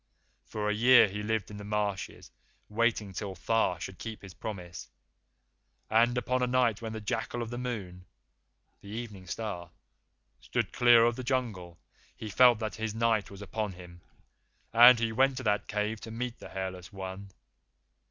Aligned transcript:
For 0.47 0.67
a 0.67 0.73
year 0.73 1.07
he 1.07 1.21
lived 1.21 1.51
in 1.51 1.57
the 1.57 1.63
marshes 1.63 2.31
waiting 2.69 3.13
till 3.13 3.35
Tha 3.35 3.77
should 3.79 3.99
keep 3.99 4.23
his 4.23 4.33
promise. 4.33 4.89
And 5.91 6.17
upon 6.17 6.41
a 6.41 6.47
night 6.47 6.81
when 6.81 6.91
the 6.93 6.99
jackal 6.99 7.43
of 7.43 7.51
the 7.51 7.59
Moon 7.59 8.05
[the 8.81 8.89
Evening 8.89 9.27
Star] 9.27 9.69
stood 10.39 10.73
clear 10.73 11.05
of 11.05 11.17
the 11.17 11.23
Jungle, 11.23 11.77
he 12.17 12.31
felt 12.31 12.57
that 12.57 12.77
his 12.77 12.95
Night 12.95 13.29
was 13.29 13.43
upon 13.43 13.73
him, 13.73 14.01
and 14.73 14.97
he 14.99 15.11
went 15.11 15.37
to 15.37 15.43
that 15.43 15.67
cave 15.67 16.01
to 16.01 16.09
meet 16.09 16.39
the 16.39 16.49
Hairless 16.49 16.91
One. 16.91 17.29